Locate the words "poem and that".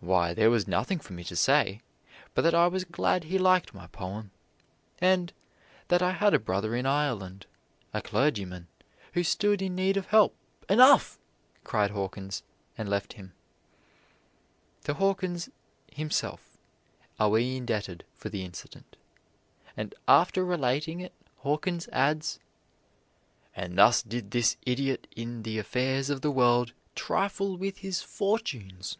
3.88-6.02